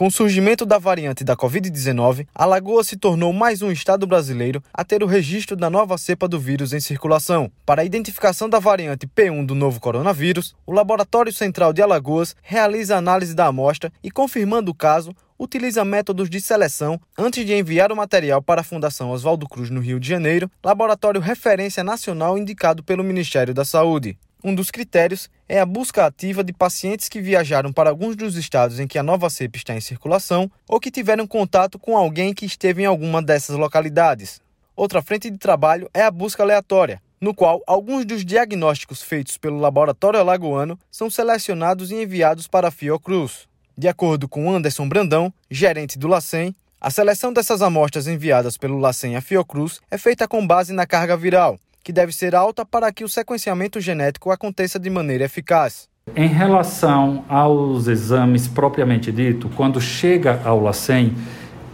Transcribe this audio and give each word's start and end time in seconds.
Com 0.00 0.06
o 0.06 0.10
surgimento 0.10 0.64
da 0.64 0.78
variante 0.78 1.22
da 1.22 1.36
Covid-19, 1.36 2.26
Alagoas 2.34 2.86
se 2.86 2.96
tornou 2.96 3.34
mais 3.34 3.60
um 3.60 3.70
estado 3.70 4.06
brasileiro 4.06 4.62
a 4.72 4.82
ter 4.82 5.02
o 5.02 5.06
registro 5.06 5.54
da 5.54 5.68
nova 5.68 5.98
cepa 5.98 6.26
do 6.26 6.40
vírus 6.40 6.72
em 6.72 6.80
circulação. 6.80 7.52
Para 7.66 7.82
a 7.82 7.84
identificação 7.84 8.48
da 8.48 8.58
variante 8.58 9.06
P1 9.06 9.44
do 9.44 9.54
novo 9.54 9.78
coronavírus, 9.78 10.56
o 10.66 10.72
Laboratório 10.72 11.30
Central 11.34 11.74
de 11.74 11.82
Alagoas 11.82 12.34
realiza 12.40 12.96
análise 12.96 13.34
da 13.34 13.44
amostra 13.44 13.92
e, 14.02 14.10
confirmando 14.10 14.70
o 14.70 14.74
caso, 14.74 15.14
utiliza 15.38 15.84
métodos 15.84 16.30
de 16.30 16.40
seleção 16.40 16.98
antes 17.18 17.44
de 17.44 17.52
enviar 17.52 17.92
o 17.92 17.96
material 17.96 18.40
para 18.40 18.62
a 18.62 18.64
Fundação 18.64 19.10
Oswaldo 19.10 19.46
Cruz 19.46 19.68
no 19.68 19.82
Rio 19.82 20.00
de 20.00 20.08
Janeiro, 20.08 20.50
laboratório 20.64 21.20
referência 21.20 21.84
nacional 21.84 22.38
indicado 22.38 22.82
pelo 22.82 23.04
Ministério 23.04 23.52
da 23.52 23.66
Saúde. 23.66 24.16
Um 24.42 24.54
dos 24.54 24.70
critérios 24.70 25.28
é 25.46 25.60
a 25.60 25.66
busca 25.66 26.06
ativa 26.06 26.42
de 26.42 26.50
pacientes 26.50 27.10
que 27.10 27.20
viajaram 27.20 27.74
para 27.74 27.90
alguns 27.90 28.16
dos 28.16 28.36
estados 28.36 28.80
em 28.80 28.86
que 28.86 28.98
a 28.98 29.02
nova 29.02 29.28
cepa 29.28 29.58
está 29.58 29.74
em 29.74 29.80
circulação 29.82 30.50
ou 30.66 30.80
que 30.80 30.90
tiveram 30.90 31.26
contato 31.26 31.78
com 31.78 31.94
alguém 31.94 32.32
que 32.32 32.46
esteve 32.46 32.82
em 32.82 32.86
alguma 32.86 33.20
dessas 33.20 33.56
localidades. 33.56 34.40
Outra 34.74 35.02
frente 35.02 35.28
de 35.28 35.36
trabalho 35.36 35.90
é 35.92 36.00
a 36.00 36.10
busca 36.10 36.42
aleatória, 36.42 37.02
no 37.20 37.34
qual 37.34 37.62
alguns 37.66 38.06
dos 38.06 38.24
diagnósticos 38.24 39.02
feitos 39.02 39.36
pelo 39.36 39.58
laboratório 39.58 40.18
alagoano 40.18 40.78
são 40.90 41.10
selecionados 41.10 41.90
e 41.90 41.96
enviados 41.96 42.48
para 42.48 42.68
a 42.68 42.70
Fiocruz. 42.70 43.46
De 43.76 43.88
acordo 43.88 44.26
com 44.26 44.50
Anderson 44.50 44.88
Brandão, 44.88 45.30
gerente 45.50 45.98
do 45.98 46.08
LACEN, 46.08 46.54
a 46.80 46.88
seleção 46.88 47.30
dessas 47.30 47.60
amostras 47.60 48.06
enviadas 48.06 48.56
pelo 48.56 48.78
LACEN 48.78 49.16
à 49.16 49.20
Fiocruz 49.20 49.82
é 49.90 49.98
feita 49.98 50.26
com 50.26 50.46
base 50.46 50.72
na 50.72 50.86
carga 50.86 51.14
viral, 51.14 51.58
que 51.90 51.92
deve 51.92 52.12
ser 52.12 52.36
alta 52.36 52.64
para 52.64 52.92
que 52.92 53.02
o 53.02 53.08
sequenciamento 53.08 53.80
genético 53.80 54.30
aconteça 54.30 54.78
de 54.78 54.88
maneira 54.88 55.24
eficaz. 55.24 55.88
Em 56.14 56.28
relação 56.28 57.24
aos 57.28 57.88
exames 57.88 58.46
propriamente 58.46 59.10
dito, 59.10 59.50
quando 59.56 59.80
chega 59.80 60.40
ao 60.44 60.60
LACEN, 60.60 61.16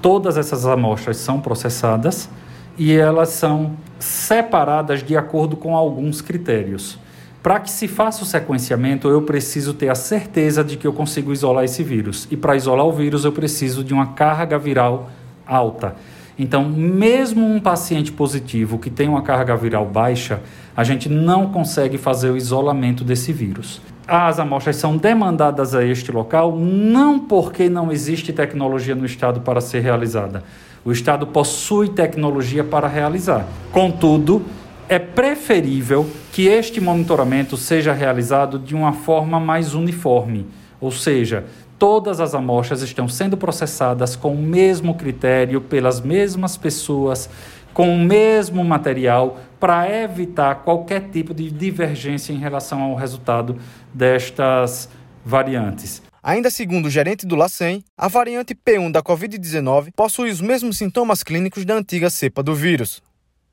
todas 0.00 0.38
essas 0.38 0.64
amostras 0.64 1.18
são 1.18 1.38
processadas 1.38 2.30
e 2.78 2.94
elas 2.94 3.28
são 3.28 3.76
separadas 3.98 5.02
de 5.02 5.14
acordo 5.18 5.54
com 5.54 5.76
alguns 5.76 6.22
critérios. 6.22 6.98
Para 7.42 7.60
que 7.60 7.70
se 7.70 7.86
faça 7.86 8.22
o 8.22 8.26
sequenciamento, 8.26 9.08
eu 9.08 9.20
preciso 9.20 9.74
ter 9.74 9.90
a 9.90 9.94
certeza 9.94 10.64
de 10.64 10.78
que 10.78 10.86
eu 10.86 10.94
consigo 10.94 11.30
isolar 11.30 11.64
esse 11.64 11.82
vírus. 11.82 12.26
E 12.30 12.38
para 12.38 12.56
isolar 12.56 12.86
o 12.86 12.92
vírus, 12.92 13.26
eu 13.26 13.32
preciso 13.32 13.84
de 13.84 13.92
uma 13.92 14.14
carga 14.14 14.58
viral 14.58 15.10
alta. 15.46 15.94
Então, 16.38 16.68
mesmo 16.68 17.46
um 17.46 17.58
paciente 17.58 18.12
positivo 18.12 18.78
que 18.78 18.90
tem 18.90 19.08
uma 19.08 19.22
carga 19.22 19.56
viral 19.56 19.86
baixa, 19.86 20.40
a 20.76 20.84
gente 20.84 21.08
não 21.08 21.50
consegue 21.50 21.96
fazer 21.96 22.30
o 22.30 22.36
isolamento 22.36 23.02
desse 23.02 23.32
vírus. 23.32 23.80
As 24.06 24.38
amostras 24.38 24.76
são 24.76 24.96
demandadas 24.96 25.74
a 25.74 25.84
este 25.84 26.12
local 26.12 26.56
não 26.56 27.18
porque 27.18 27.68
não 27.68 27.90
existe 27.90 28.32
tecnologia 28.32 28.94
no 28.94 29.06
estado 29.06 29.40
para 29.40 29.60
ser 29.60 29.80
realizada. 29.80 30.44
O 30.84 30.92
estado 30.92 31.26
possui 31.26 31.88
tecnologia 31.88 32.62
para 32.62 32.86
realizar. 32.86 33.44
Contudo, 33.72 34.44
é 34.88 34.98
preferível 35.00 36.08
que 36.30 36.46
este 36.46 36.80
monitoramento 36.80 37.56
seja 37.56 37.92
realizado 37.92 38.58
de 38.58 38.74
uma 38.74 38.92
forma 38.92 39.40
mais 39.40 39.74
uniforme, 39.74 40.46
ou 40.80 40.90
seja, 40.90 41.44
todas 41.78 42.20
as 42.20 42.34
amostras 42.34 42.82
estão 42.82 43.08
sendo 43.08 43.36
processadas 43.36 44.16
com 44.16 44.34
o 44.34 44.42
mesmo 44.42 44.94
critério, 44.94 45.60
pelas 45.60 46.00
mesmas 46.00 46.56
pessoas, 46.56 47.28
com 47.72 47.94
o 47.94 47.98
mesmo 47.98 48.64
material, 48.64 49.38
para 49.60 49.88
evitar 50.02 50.56
qualquer 50.56 51.10
tipo 51.10 51.34
de 51.34 51.50
divergência 51.50 52.32
em 52.32 52.38
relação 52.38 52.82
ao 52.82 52.94
resultado 52.94 53.56
destas 53.92 54.88
variantes. 55.24 56.02
Ainda 56.22 56.50
segundo 56.50 56.86
o 56.86 56.90
gerente 56.90 57.24
do 57.24 57.36
LACEN, 57.36 57.84
a 57.96 58.08
variante 58.08 58.54
P1 58.54 58.90
da 58.90 59.02
Covid-19 59.02 59.92
possui 59.94 60.30
os 60.30 60.40
mesmos 60.40 60.76
sintomas 60.76 61.22
clínicos 61.22 61.64
da 61.64 61.74
antiga 61.74 62.10
cepa 62.10 62.42
do 62.42 62.54
vírus. 62.54 63.00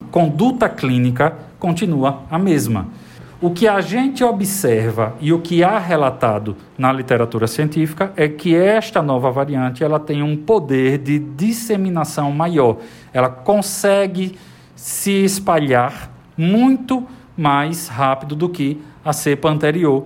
Conduta 0.09 0.67
clínica 0.67 1.37
continua 1.59 2.23
a 2.31 2.39
mesma. 2.39 2.89
O 3.43 3.51
que 3.51 3.67
a 3.67 3.81
gente 3.81 4.23
observa 4.23 5.17
e 5.19 5.33
o 5.33 5.41
que 5.41 5.65
há 5.65 5.77
relatado 5.77 6.55
na 6.77 6.93
literatura 6.93 7.45
científica 7.45 8.13
é 8.15 8.29
que 8.29 8.55
esta 8.55 9.01
nova 9.01 9.29
variante 9.31 9.83
ela 9.83 9.99
tem 9.99 10.23
um 10.23 10.37
poder 10.37 10.97
de 10.97 11.19
disseminação 11.19 12.31
maior. 12.31 12.77
Ela 13.11 13.27
consegue 13.29 14.39
se 14.77 15.25
espalhar 15.25 16.09
muito 16.37 17.05
mais 17.35 17.89
rápido 17.89 18.33
do 18.33 18.47
que 18.47 18.81
a 19.03 19.11
cepa 19.11 19.49
anterior, 19.49 20.05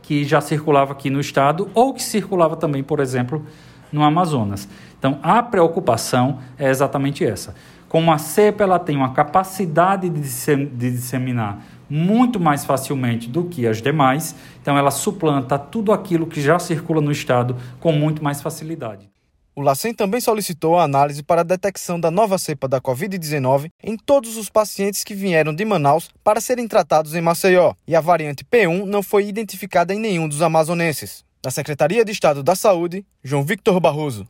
que 0.00 0.24
já 0.24 0.40
circulava 0.40 0.92
aqui 0.92 1.10
no 1.10 1.20
estado 1.20 1.68
ou 1.74 1.92
que 1.92 2.02
circulava 2.02 2.56
também, 2.56 2.82
por 2.82 2.98
exemplo, 2.98 3.44
no 3.92 4.02
Amazonas. 4.02 4.66
Então, 4.98 5.18
a 5.22 5.42
preocupação 5.42 6.38
é 6.58 6.70
exatamente 6.70 7.26
essa. 7.26 7.54
Como 7.90 8.10
a 8.10 8.16
cepa 8.16 8.64
ela 8.64 8.78
tem 8.78 8.96
uma 8.96 9.12
capacidade 9.12 10.08
de 10.08 10.90
disseminar 10.90 11.58
muito 11.88 12.40
mais 12.40 12.64
facilmente 12.64 13.28
do 13.28 13.44
que 13.44 13.66
as 13.66 13.80
demais, 13.80 14.34
então 14.60 14.76
ela 14.76 14.90
suplanta 14.90 15.58
tudo 15.58 15.92
aquilo 15.92 16.26
que 16.26 16.40
já 16.40 16.58
circula 16.58 17.00
no 17.00 17.12
estado 17.12 17.56
com 17.80 17.92
muito 17.92 18.22
mais 18.22 18.40
facilidade. 18.40 19.08
O 19.56 19.60
LACEN 19.60 19.94
também 19.94 20.20
solicitou 20.20 20.76
a 20.76 20.82
análise 20.82 21.22
para 21.22 21.42
a 21.42 21.44
detecção 21.44 22.00
da 22.00 22.10
nova 22.10 22.38
cepa 22.38 22.66
da 22.66 22.80
Covid-19 22.80 23.70
em 23.84 23.96
todos 23.96 24.36
os 24.36 24.50
pacientes 24.50 25.04
que 25.04 25.14
vieram 25.14 25.54
de 25.54 25.64
Manaus 25.64 26.10
para 26.24 26.40
serem 26.40 26.66
tratados 26.66 27.14
em 27.14 27.20
Maceió, 27.20 27.74
e 27.86 27.94
a 27.94 28.00
variante 28.00 28.44
P1 28.44 28.84
não 28.84 29.00
foi 29.00 29.28
identificada 29.28 29.94
em 29.94 30.00
nenhum 30.00 30.26
dos 30.26 30.42
amazonenses. 30.42 31.24
Da 31.40 31.52
Secretaria 31.52 32.04
de 32.04 32.10
Estado 32.10 32.42
da 32.42 32.56
Saúde, 32.56 33.06
João 33.22 33.44
Victor 33.44 33.78
Barroso. 33.78 34.26